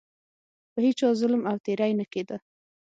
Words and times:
په 0.71 0.79
هیچا 0.87 1.07
ظلم 1.19 1.41
او 1.49 1.55
تیری 1.65 1.91
نه 1.99 2.05
کېده. 2.11 2.37